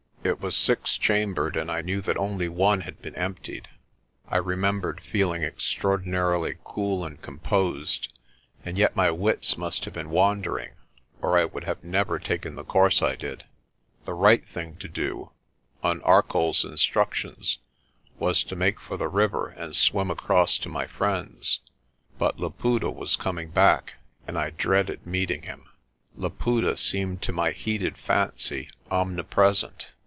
It 0.23 0.39
was 0.39 0.55
six 0.55 0.99
chambered, 0.99 1.55
and 1.57 1.71
I 1.71 1.81
knew 1.81 1.99
that 2.01 2.15
only 2.15 2.47
one 2.47 2.81
had 2.81 3.01
been 3.01 3.15
emptied. 3.15 3.67
I 4.29 4.37
remembered 4.37 5.01
feeling 5.01 5.41
extraordinarily 5.41 6.57
cool 6.63 7.03
and 7.03 7.19
composed, 7.19 8.13
and 8.63 8.77
yet 8.77 8.95
my 8.95 9.09
wits 9.09 9.57
must 9.57 9.83
have 9.85 9.95
been 9.95 10.11
wandering 10.11 10.73
or 11.23 11.39
I 11.39 11.45
would 11.45 11.63
have 11.63 11.83
never 11.83 12.19
taken 12.19 12.53
the 12.53 12.63
course 12.63 13.01
I 13.01 13.15
did. 13.15 13.45
The 14.05 14.13
right 14.13 14.47
thing 14.47 14.75
to 14.75 14.87
do 14.87 15.31
on 15.81 16.01
ArcolPs 16.01 16.63
instructions 16.69 17.57
was 18.19 18.43
to 18.43 18.55
make 18.55 18.79
for 18.79 18.97
the 18.97 19.09
river 19.09 19.47
and 19.49 19.75
swim 19.75 20.11
across 20.11 20.59
to 20.59 20.69
my 20.69 20.85
friends. 20.85 21.61
But 22.19 22.37
Laputa 22.39 22.91
was 22.91 23.15
coming 23.15 23.49
back, 23.49 23.95
and 24.27 24.37
I 24.37 24.51
dreaded 24.51 25.07
meeting 25.07 25.41
him. 25.41 25.63
Laputa 26.15 26.77
seemed 26.77 27.23
to 27.23 27.31
my 27.33 27.49
heated 27.49 27.97
fancy 27.97 28.69
omnipresent. 28.91 29.93